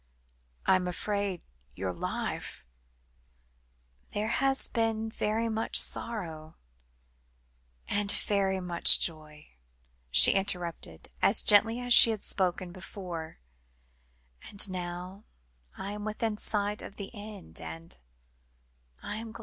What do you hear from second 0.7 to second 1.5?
am afraid